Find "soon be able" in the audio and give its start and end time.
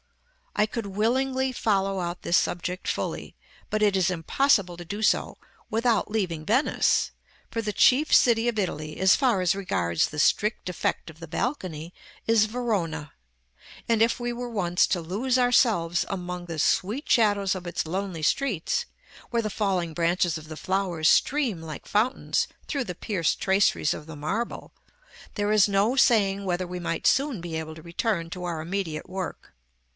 27.07-27.73